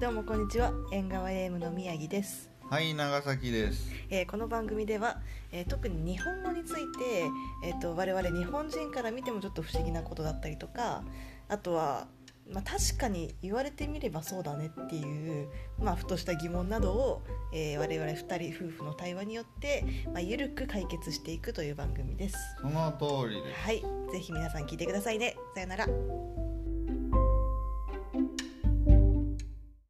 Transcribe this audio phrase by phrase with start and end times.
[0.00, 0.72] どうもこんにちは。
[0.90, 3.88] 縁側 AM の宮城です、はい長崎です。
[4.10, 5.20] えーこの番組では、
[5.52, 7.24] えー特に日本語について、
[7.64, 11.04] えー、と我々日本人から見てもちょっと不思議なことだったりとか
[11.48, 12.08] あとは、
[12.50, 15.48] まあ、確かに言われてみればそうだねっていう、
[15.78, 17.22] まあ、ふとした疑問などを、
[17.52, 22.36] えー我々2人夫婦の対話によって、まあ、ゆるく解決していくという番組です。
[22.60, 23.60] その通りです。
[23.60, 23.80] はい
[24.10, 25.36] ぜひ皆さん聞いてくださいね。
[25.54, 25.86] さよなら。